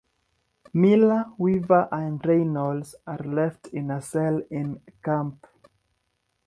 [0.73, 5.45] Miller, Weaver, and Reynolds are left in a cell in camp.